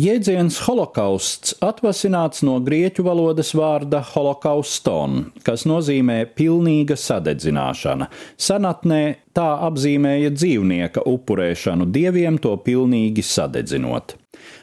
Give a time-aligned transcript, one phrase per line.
[0.00, 8.08] Jēdziens holokausts atvasināts no grieķu valodas vārda holokauston, kas nozīmē pilnīga sadedzināšana.
[8.40, 9.02] Senatnē
[9.36, 14.19] tā apzīmēja dzīvnieka upurēšanu dieviem to pilnīgi sadedzinot.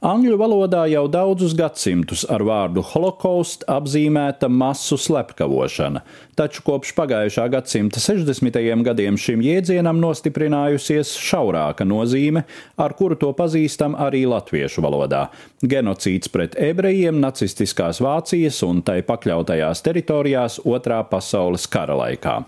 [0.00, 6.00] Angļu valodā jau daudzus gadsimtus ar vārdu holocaust apzīmēta masu slepkavošana,
[6.40, 8.56] taču kopš pagājušā gadsimta 60.
[8.86, 12.46] gadiem šim jēdzienam nostiprinājusies šaurāka nozīme,
[12.80, 15.26] ar kuru to pazīstam arī latviešu valodā-
[15.74, 22.44] genocīds pret ebrejiem nacistiskās Vācijas un tai pakļautajās teritorijās Otrā pasaules kara laikā.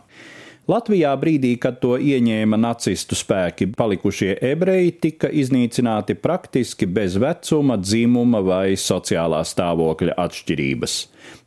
[0.73, 8.41] Latvijā brīdī, kad to ieņēma nacistu spēki, palikušie ebreji tika iznīcināti praktiski bez vecuma, dzimuma
[8.47, 10.95] vai sociālā stāvokļa atšķirības.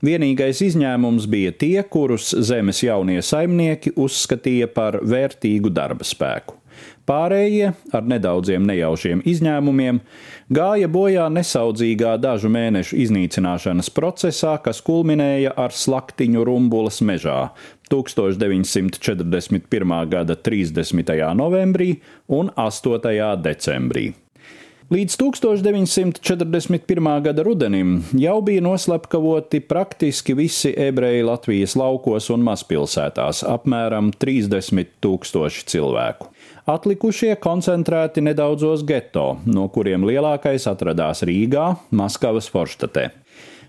[0.06, 6.60] Vienīgais izņēmums bija tie, kurus zemes jaunie saimnieki uzskatīja par vērtīgu darba spēku.
[7.06, 10.00] Pārējie, ar nedaudziem nejaušiem izņēmumiem,
[10.50, 17.50] gāja bojā nesaudzīgā dažu mēnešu iznīcināšanas procesā, kas kulminēja ar slaktiņu rumbulas mežā
[17.94, 20.10] 1941.
[20.10, 21.34] gada 30.
[21.38, 21.96] novembrī
[22.28, 23.42] un 8.
[23.46, 24.25] decembrī.
[24.86, 27.08] Līdz 1941.
[27.26, 35.66] gada rudenim jau bija noslepkavoti praktiski visi ebreji Latvijas laukos un mazpilsētās- apmēram 30 tūkstoši
[35.74, 36.28] cilvēku.
[36.70, 43.10] Atlikušie koncentrēti nedaudzos geto, no kuriem lielākais atradās Rīgā, Maskavas Forštatē.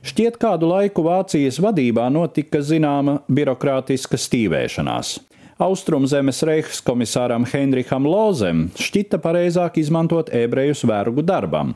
[0.05, 5.19] Šķiet, kādu laiku Vācijas vadībā notika zināma birokrātiska stīvēšanās.
[5.57, 11.71] Austrumzemes reichs komisāram Heinricham Lozem šķita pareizāk izmantot ebrejus vergu darbam,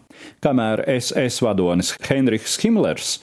[0.45, 3.14] kamēr SS vadonis Heinrichs Himmlers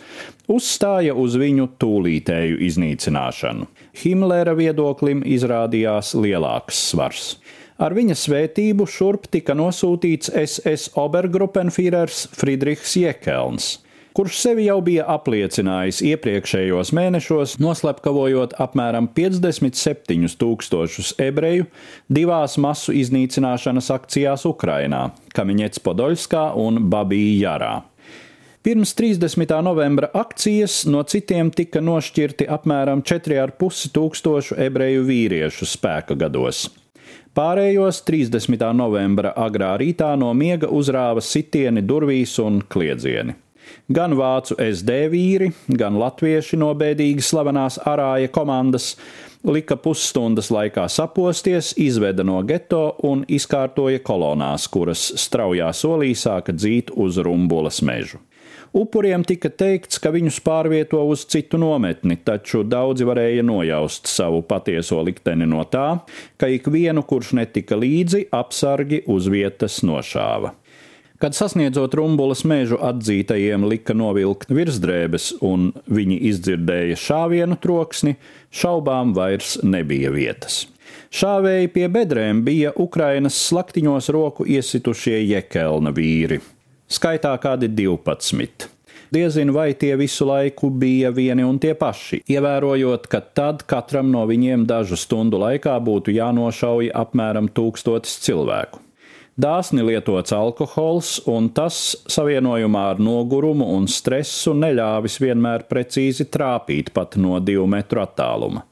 [0.50, 3.70] uzstāja uz viņu tūlītēju iznīcināšanu.
[4.02, 7.36] Himmlera viedoklim izrādījās lielāks svars.
[7.78, 13.76] Ar viņa svētību šurp tika nosūtīts SS Obergruppenführers Friedrichs Jekelns
[14.18, 21.68] kurš sevi jau bija apliecinājis iepriekšējos mēnešos, noslepkavojot apmēram 57 tūkstošus ebreju
[22.10, 25.04] divās masu iznīcināšanas akcijās Ukrainā-
[25.38, 27.72] Kamiņets Podoļskā un Babija Jarā.
[28.66, 29.62] Pirms 30.
[29.62, 36.70] novembra akcijas no citiem tika nošķirti apmēram 4,5 tūkstošu ebreju vīriešu spēka gados.
[37.38, 38.74] Pārējos 30.
[38.74, 43.36] novembra agrā rītā no miega uzrāva sitieni durvīs un kliedzieni.
[43.88, 48.96] Gan vācu SD vīri, gan latvieši no bēdīgi slavenās arāja komandas
[49.48, 56.92] lika pusstundas laikā saposties, izveda no geto un izkārtoja kolonās, kuras straujā solī sāka dzīt
[56.96, 58.20] uz rumbulas mežu.
[58.76, 65.00] Upuriem tika teikts, ka viņus pārvieto uz citu nometni, taču daudzi varēja nojaust savu patieso
[65.08, 66.02] likteni no tā,
[66.38, 70.52] ka ikvienu, kurš netika līdzi, apsargi uz vietas nošāva.
[71.18, 78.14] Kad sasniedzot rumbulas mežu atzītajiem lika novilkt virsdrēbes un viņi izdzirdēja šāvienu troksni,
[78.54, 80.68] šaubām vairs nebija vietas.
[81.10, 86.38] Šāvēji pie bedrēm bija Ukrainas slaktiņos roku iesitušie jekelna vīri.
[86.86, 88.70] Skaitā kādi 12.
[89.10, 94.28] Diezinu, vai tie visu laiku bija vieni un tie paši, ievērojot, ka tad katram no
[94.30, 98.84] viņiem dažu stundu laikā būtu jānošauj apmēram tūkstotis cilvēku.
[99.38, 101.76] Dāsni lietots alkohols, un tas
[102.10, 108.64] savienojumā ar nogurumu un stresu neļāvis vienmēr precīzi trāpīt pat no divu metru attāluma.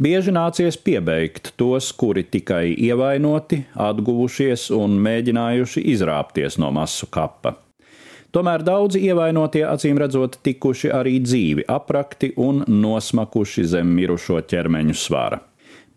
[0.00, 7.58] Bieži nācies piebeigt tos, kuri tikai ievainoti, atguvušies un mēģinājuši izrāpties no masu kapa.
[8.32, 15.42] Tomēr daudzi ievainotie acīm redzot tikuši arī dzīvi aprakti un nosmakuši zem mirušo ķermeņu svara.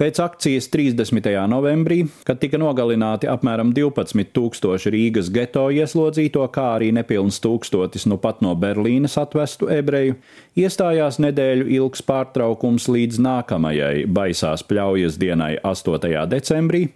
[0.01, 1.28] Pēc akcijas 30.
[1.45, 8.41] novembrī, kad tika nogalināti apmēram 12,000 Rīgas geto ieslodzīto, kā arī nepilns tūkstotis nu pat
[8.41, 10.16] no Berlīnes atvestu ebreju,
[10.57, 16.09] iestājās nedēļu ilgs pārtraukums līdz nākamajai baisās pļaujas dienai 8.
[16.33, 16.88] decembrī,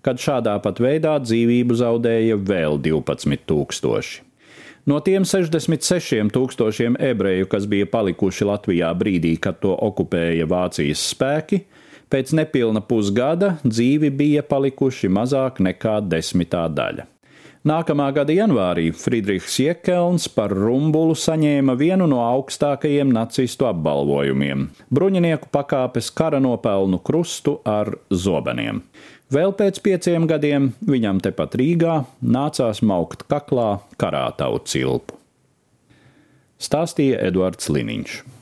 [0.00, 4.24] kad šādā pat veidā dzīvību zaudēja vēl 12,000.
[4.88, 11.66] No tiem 66 tūkstošiem ebreju, kas bija palikuši Latvijā brīdī, kad to okupēja Vācijas spēki,
[12.12, 17.08] Pēc nepilna pusgada dzīvi bija palikuši mazāk nekā desmitā daļa.
[17.64, 26.10] Nākamā gada janvārī Friedrichs Jekelns par rumbulu saņēma vienu no augstākajiem nacistu apbalvojumiem- bruņinieku pakāpes
[26.12, 28.82] kara nopelnu krustu ar zobeniem.
[29.32, 35.16] Vēl pēc pieciem gadiem viņam tepat Rīgā nācās maukt kaklā karātavu cilpu.
[36.60, 38.33] Stāstīja Eduards Liniņš.